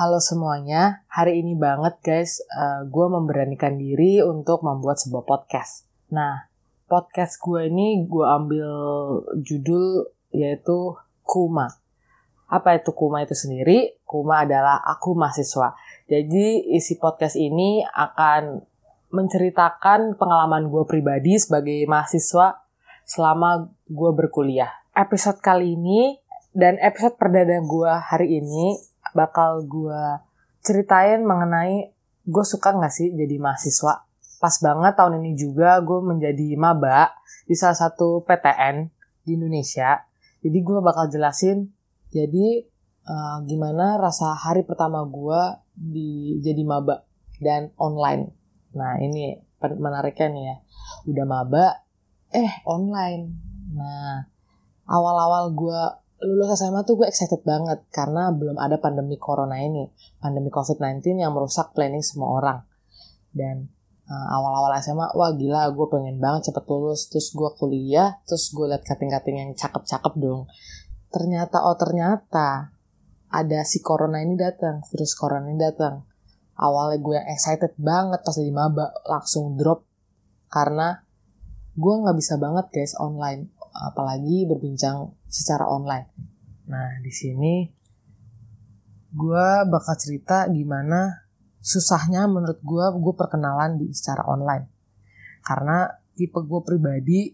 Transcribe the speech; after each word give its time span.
Halo 0.00 0.16
semuanya, 0.16 1.04
hari 1.12 1.44
ini 1.44 1.60
banget 1.60 2.00
guys, 2.00 2.40
uh, 2.56 2.88
gue 2.88 3.06
memberanikan 3.12 3.76
diri 3.76 4.24
untuk 4.24 4.64
membuat 4.64 4.96
sebuah 4.96 5.28
podcast. 5.28 5.92
Nah, 6.08 6.48
podcast 6.88 7.36
gue 7.36 7.68
ini 7.68 8.08
gue 8.08 8.24
ambil 8.24 8.70
judul 9.44 10.08
yaitu 10.32 10.96
Kuma. 11.20 11.68
Apa 12.48 12.80
itu 12.80 12.96
Kuma 12.96 13.28
itu 13.28 13.36
sendiri? 13.36 14.00
Kuma 14.08 14.48
adalah 14.48 14.80
aku 14.88 15.12
mahasiswa. 15.12 15.76
Jadi 16.08 16.72
isi 16.72 16.96
podcast 16.96 17.36
ini 17.36 17.84
akan 17.84 18.56
menceritakan 19.12 20.16
pengalaman 20.16 20.72
gue 20.72 20.88
pribadi 20.88 21.36
sebagai 21.36 21.84
mahasiswa 21.84 22.64
selama 23.04 23.68
gue 23.84 24.10
berkuliah. 24.16 24.80
Episode 24.96 25.44
kali 25.44 25.76
ini 25.76 26.16
dan 26.56 26.80
episode 26.80 27.20
perdana 27.20 27.60
gue 27.60 27.92
hari 28.00 28.40
ini 28.40 28.88
bakal 29.14 29.64
gue 29.64 30.02
ceritain 30.60 31.24
mengenai 31.24 31.92
gue 32.26 32.44
suka 32.44 32.76
gak 32.76 32.92
sih 32.92 33.12
jadi 33.12 33.36
mahasiswa. 33.40 34.06
Pas 34.40 34.56
banget 34.64 34.96
tahun 34.96 35.20
ini 35.20 35.36
juga 35.36 35.80
gue 35.84 36.00
menjadi 36.00 36.56
maba 36.56 37.12
di 37.44 37.52
salah 37.52 37.76
satu 37.76 38.24
PTN 38.24 38.88
di 39.24 39.36
Indonesia. 39.36 40.00
Jadi 40.40 40.58
gue 40.64 40.78
bakal 40.80 41.12
jelasin 41.12 41.68
jadi 42.10 42.64
uh, 43.06 43.38
gimana 43.44 44.00
rasa 44.00 44.32
hari 44.34 44.64
pertama 44.64 45.04
gue 45.04 45.40
di 45.76 46.40
jadi 46.40 46.62
maba 46.64 47.04
dan 47.40 47.72
online. 47.76 48.32
Nah 48.76 48.96
ini 49.00 49.36
menariknya 49.60 50.28
nih 50.32 50.44
ya. 50.44 50.56
Udah 51.08 51.26
maba, 51.28 51.66
eh 52.32 52.64
online. 52.64 53.30
Nah 53.76 54.24
awal-awal 54.90 55.54
gue 55.54 55.82
lulus 56.20 56.60
SMA 56.60 56.84
tuh 56.84 57.00
gue 57.00 57.08
excited 57.08 57.40
banget 57.48 57.80
karena 57.88 58.28
belum 58.28 58.60
ada 58.60 58.76
pandemi 58.76 59.16
corona 59.16 59.56
ini, 59.56 59.88
pandemi 60.20 60.52
COVID-19 60.52 61.16
yang 61.16 61.32
merusak 61.32 61.72
planning 61.72 62.04
semua 62.04 62.36
orang. 62.36 62.58
Dan 63.32 63.72
uh, 64.04 64.26
awal-awal 64.36 64.76
SMA, 64.84 65.16
wah 65.16 65.32
gila 65.32 65.72
gue 65.72 65.86
pengen 65.88 66.20
banget 66.20 66.52
cepet 66.52 66.64
lulus, 66.68 67.08
terus 67.08 67.32
gue 67.32 67.50
kuliah, 67.56 68.20
terus 68.28 68.52
gue 68.52 68.68
liat 68.68 68.84
kating-kating 68.84 69.36
yang 69.40 69.50
cakep-cakep 69.56 70.12
dong. 70.20 70.44
Ternyata, 71.08 71.64
oh 71.64 71.76
ternyata 71.80 72.76
ada 73.32 73.60
si 73.64 73.80
corona 73.80 74.20
ini 74.20 74.36
datang, 74.36 74.84
virus 74.92 75.16
corona 75.16 75.48
ini 75.48 75.56
datang. 75.56 76.04
Awalnya 76.60 76.98
gue 77.00 77.14
yang 77.16 77.28
excited 77.32 77.72
banget 77.80 78.20
pas 78.20 78.36
jadi 78.36 78.52
maba, 78.52 78.92
langsung 79.08 79.56
drop 79.56 79.88
karena 80.52 81.00
gue 81.78 81.94
nggak 82.04 82.16
bisa 82.18 82.36
banget 82.36 82.68
guys 82.68 82.92
online 82.98 83.48
apalagi 83.80 84.44
berbincang 84.44 85.16
secara 85.24 85.64
online. 85.64 86.12
Nah, 86.68 87.00
di 87.00 87.12
sini 87.12 87.64
gue 89.10 89.48
bakal 89.66 89.98
cerita 89.98 90.46
gimana 90.46 91.26
susahnya 91.58 92.30
menurut 92.30 92.62
gue 92.62 92.86
gue 93.00 93.14
perkenalan 93.16 93.80
di 93.80 93.90
secara 93.96 94.28
online. 94.28 94.68
Karena 95.40 95.88
tipe 96.14 96.36
gue 96.44 96.60
pribadi, 96.60 97.32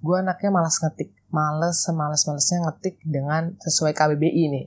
gue 0.00 0.16
anaknya 0.16 0.50
malas 0.50 0.80
ngetik. 0.80 1.12
Males 1.26 1.84
semales-malesnya 1.84 2.64
ngetik 2.70 3.02
dengan 3.04 3.52
sesuai 3.60 3.92
KBBI 3.92 4.44
nih. 4.48 4.66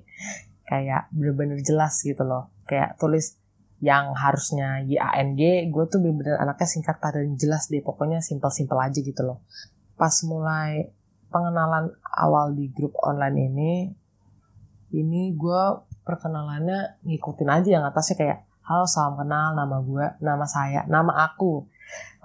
Kayak 0.70 1.10
bener-bener 1.10 1.58
jelas 1.66 1.98
gitu 2.06 2.22
loh. 2.22 2.54
Kayak 2.70 3.02
tulis 3.02 3.42
yang 3.80 4.12
harusnya 4.14 4.84
YANG, 4.86 5.72
gue 5.72 5.84
tuh 5.90 5.98
bener-bener 6.04 6.38
anaknya 6.38 6.68
singkat 6.70 7.02
padat 7.02 7.26
dan 7.26 7.36
jelas 7.40 7.72
deh. 7.72 7.82
Pokoknya 7.82 8.22
simpel-simpel 8.22 8.78
aja 8.78 9.00
gitu 9.02 9.26
loh 9.26 9.42
pas 10.00 10.16
mulai 10.24 10.88
pengenalan 11.28 11.92
awal 12.16 12.56
di 12.56 12.72
grup 12.72 12.96
online 13.04 13.38
ini 13.52 13.74
ini 14.96 15.36
gue 15.36 15.64
perkenalannya 16.08 17.04
ngikutin 17.06 17.50
aja 17.52 17.70
yang 17.70 17.84
atasnya 17.86 18.16
kayak 18.16 18.40
halo 18.64 18.88
salam 18.88 19.20
kenal 19.20 19.54
nama 19.54 19.78
gue 19.84 20.06
nama 20.24 20.46
saya 20.48 20.88
nama 20.88 21.28
aku. 21.28 21.68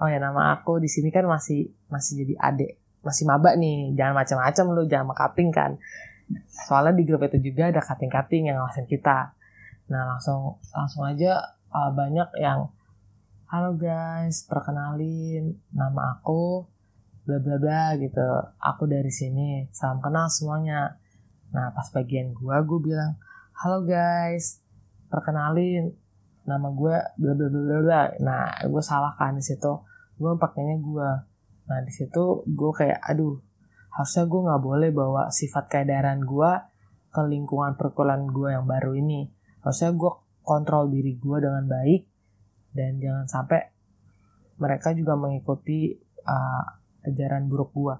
Oh 0.01 0.07
ya 0.07 0.17
nama 0.17 0.55
aku 0.55 0.79
di 0.79 0.89
sini 0.89 1.11
kan 1.11 1.27
masih 1.27 1.69
masih 1.91 2.25
jadi 2.25 2.33
adik 2.39 2.71
masih 3.05 3.29
maba 3.29 3.53
nih 3.53 3.93
jangan 3.93 4.17
macam-macam 4.17 4.65
lu 4.73 4.83
jangan 4.89 5.07
makaping 5.13 5.51
kan. 5.53 5.77
Soalnya 6.65 6.97
di 6.97 7.03
grup 7.05 7.21
itu 7.27 7.37
juga 7.51 7.69
ada 7.69 7.83
kating-kating 7.83 8.49
yang 8.49 8.57
ngawasin 8.57 8.89
kita. 8.89 9.37
Nah 9.91 10.01
langsung 10.09 10.57
langsung 10.73 11.05
aja 11.05 11.59
uh, 11.69 11.91
banyak 11.93 12.29
yang 12.41 12.73
halo 13.45 13.77
guys 13.77 14.41
perkenalin 14.49 15.61
nama 15.69 16.17
aku 16.17 16.65
bla 17.25 17.41
bla 17.41 17.57
bla 17.57 17.97
gitu. 17.97 18.21
Aku 18.61 18.85
dari 18.85 19.09
sini 19.09 19.65
salam 19.73 19.99
kenal 19.99 20.29
semuanya. 20.29 21.01
Nah 21.51 21.73
pas 21.73 21.89
bagian 21.89 22.31
gue 22.31 22.55
gue 22.63 22.79
bilang 22.79 23.17
halo 23.57 23.81
guys 23.81 24.61
perkenalin 25.09 25.95
nama 26.45 26.69
gue 26.69 26.95
bla 27.17 27.33
bla 27.33 27.47
bla 27.49 27.79
bla 27.81 28.01
nah 28.21 28.45
gue 28.61 28.83
salah 28.85 29.17
kan 29.17 29.33
di 29.33 29.43
situ. 29.43 29.73
Gue 30.21 30.37
pakainya 30.37 30.77
gue 30.77 31.09
nah 31.65 31.81
di 31.81 31.89
situ 31.89 32.45
gue 32.45 32.71
kayak 32.77 33.01
aduh 33.01 33.41
harusnya 33.89 34.29
gue 34.29 34.41
nggak 34.45 34.61
boleh 34.61 34.89
bawa 34.93 35.33
sifat 35.33 35.65
keadaran 35.65 36.21
gue 36.21 36.51
ke 37.09 37.21
lingkungan 37.25 37.73
perkuliahan 37.73 38.29
gue 38.29 38.49
yang 38.53 38.69
baru 38.69 38.93
ini. 38.93 39.33
Harusnya 39.65 39.97
gue 39.97 40.11
kontrol 40.45 40.93
diri 40.93 41.17
gue 41.17 41.37
dengan 41.41 41.65
baik 41.65 42.05
dan 42.75 43.01
jangan 43.01 43.25
sampai 43.25 43.61
mereka 44.61 44.93
juga 44.93 45.17
mengikuti 45.17 45.95
uh, 46.27 46.84
ajaran 47.05 47.47
buruk 47.47 47.71
gue 47.73 47.95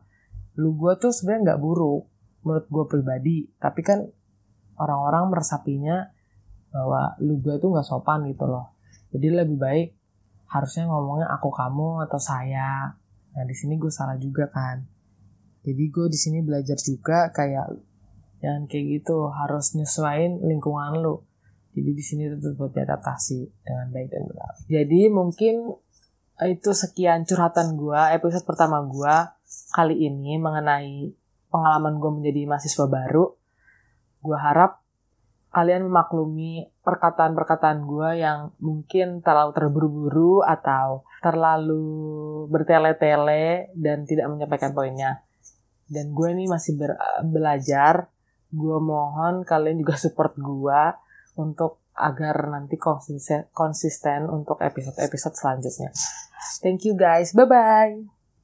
lu 0.55 0.75
gue 0.79 0.93
tuh 0.99 1.11
sebenarnya 1.11 1.51
nggak 1.51 1.61
buruk 1.61 2.03
menurut 2.45 2.65
gue 2.69 2.85
pribadi. 2.87 3.37
Tapi 3.59 3.81
kan 3.83 3.99
orang-orang 4.79 5.33
meresapinya 5.33 5.97
bahwa 6.71 7.15
lu 7.23 7.39
gue 7.39 7.55
tuh 7.59 7.75
nggak 7.75 7.87
sopan 7.87 8.27
gitu 8.29 8.47
loh. 8.47 8.75
Jadi 9.11 9.27
lebih 9.31 9.57
baik 9.59 9.89
harusnya 10.51 10.87
ngomongnya 10.87 11.27
aku 11.31 11.51
kamu 11.51 12.05
atau 12.07 12.19
saya. 12.19 12.95
Nah 13.35 13.43
di 13.43 13.55
sini 13.55 13.75
gue 13.75 13.91
salah 13.91 14.15
juga 14.15 14.47
kan. 14.47 14.85
Jadi 15.65 15.83
gue 15.89 16.07
di 16.07 16.19
sini 16.19 16.39
belajar 16.45 16.77
juga 16.77 17.33
kayak 17.33 17.73
jangan 18.39 18.69
kayak 18.69 19.01
gitu 19.01 19.33
harus 19.33 19.73
nyesuaiin 19.75 20.45
lingkungan 20.45 21.01
lu. 21.01 21.25
Jadi 21.75 21.91
di 21.91 22.03
sini 22.05 22.23
tetap 22.31 22.55
buat 22.55 22.71
diadaptasi 22.71 23.39
dengan 23.65 23.91
baik 23.91 24.07
dan 24.07 24.23
benar. 24.31 24.53
Jadi 24.71 25.01
mungkin 25.11 25.75
itu 26.43 26.75
sekian 26.75 27.23
curhatan 27.23 27.79
gue 27.79 28.01
episode 28.11 28.43
pertama 28.43 28.83
gue 28.83 29.15
kali 29.71 30.11
ini 30.11 30.35
mengenai 30.35 31.15
pengalaman 31.47 31.95
gue 32.03 32.11
menjadi 32.11 32.41
mahasiswa 32.43 32.85
baru. 32.91 33.31
Gue 34.19 34.35
harap 34.35 34.83
kalian 35.55 35.87
memaklumi 35.87 36.67
perkataan-perkataan 36.83 37.87
gue 37.87 38.09
yang 38.19 38.51
mungkin 38.59 39.23
terlalu 39.23 39.55
terburu-buru 39.55 40.43
atau 40.43 41.07
terlalu 41.23 42.43
bertele-tele 42.51 43.71
dan 43.71 44.03
tidak 44.03 44.27
menyampaikan 44.27 44.75
poinnya. 44.75 45.23
Dan 45.87 46.11
gue 46.11 46.27
ini 46.35 46.51
masih 46.51 46.75
ber 46.75 46.99
belajar. 47.23 48.11
Gue 48.51 48.77
mohon 48.83 49.47
kalian 49.47 49.79
juga 49.79 49.95
support 49.95 50.35
gue 50.35 50.81
untuk 51.39 51.79
agar 51.95 52.51
nanti 52.51 52.75
konsisten 53.55 54.27
untuk 54.27 54.59
episode-episode 54.59 55.35
selanjutnya. 55.39 55.95
Thank 56.61 56.85
you 56.85 56.95
guys. 56.95 57.33
Bye-bye. 57.33 58.14